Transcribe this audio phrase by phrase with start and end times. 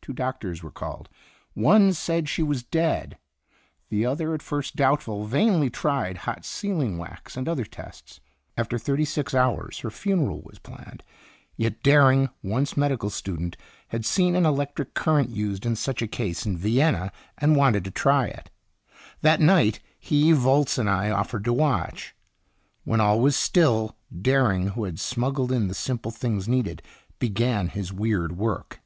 [0.00, 1.08] Two doctors were called.
[1.54, 3.18] One said she was dead.
[3.88, 8.20] The other, at first doubtful, vainly tried hot sealing wax and other tests.
[8.56, 11.02] After thirty six hours her funeral was planned.
[11.56, 13.56] Yet Dering, once medi cal student,
[13.88, 17.90] had seen an electric current used in such a case in Vienna, and wanted to
[17.90, 18.50] try it.
[19.22, 22.14] That night, he, Volz, and I offered to watch.
[22.84, 26.80] When all was still, Dering, who had smuggled in the simple things needed,
[27.18, 28.80] began his weird work.